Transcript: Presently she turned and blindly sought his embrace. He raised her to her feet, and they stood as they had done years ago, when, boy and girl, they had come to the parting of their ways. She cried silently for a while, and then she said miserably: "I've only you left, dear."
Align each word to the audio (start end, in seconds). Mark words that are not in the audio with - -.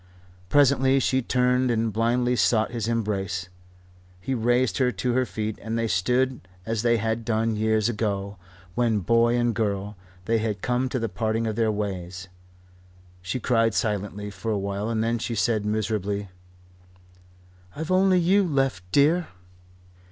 Presently 0.49 0.99
she 0.99 1.21
turned 1.21 1.69
and 1.69 1.93
blindly 1.93 2.35
sought 2.35 2.71
his 2.71 2.87
embrace. 2.87 3.49
He 4.19 4.33
raised 4.33 4.79
her 4.79 4.91
to 4.91 5.13
her 5.13 5.27
feet, 5.27 5.59
and 5.61 5.77
they 5.77 5.87
stood 5.87 6.41
as 6.65 6.81
they 6.81 6.97
had 6.97 7.23
done 7.23 7.55
years 7.55 7.87
ago, 7.87 8.37
when, 8.73 9.01
boy 9.01 9.35
and 9.37 9.53
girl, 9.53 9.95
they 10.25 10.39
had 10.39 10.63
come 10.63 10.89
to 10.89 10.97
the 10.97 11.07
parting 11.07 11.45
of 11.45 11.55
their 11.55 11.71
ways. 11.71 12.29
She 13.21 13.39
cried 13.39 13.75
silently 13.75 14.31
for 14.31 14.49
a 14.49 14.57
while, 14.57 14.89
and 14.89 15.03
then 15.03 15.19
she 15.19 15.35
said 15.35 15.65
miserably: 15.67 16.29
"I've 17.75 17.91
only 17.91 18.17
you 18.19 18.43
left, 18.43 18.83
dear." 18.91 19.27